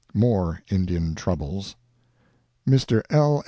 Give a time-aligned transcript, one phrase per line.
[0.15, 1.75] [MORE INDIAN TROUBLES.—]
[2.67, 3.03] Mr.
[3.11, 3.39] L.